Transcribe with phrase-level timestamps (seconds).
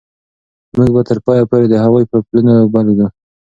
[0.75, 3.07] موږ به تر پایه پورې د هغوی په پلونو پل ږدو.